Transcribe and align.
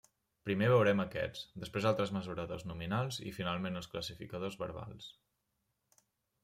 Primer 0.47 0.69
veurem 0.71 1.03
aquests, 1.03 1.43
després 1.65 1.87
altres 1.91 2.13
mesuradors 2.17 2.65
nominals 2.71 3.21
i 3.31 3.35
finalment 3.39 3.81
els 3.83 3.93
classificadors 3.93 4.61
verbals. 4.67 5.11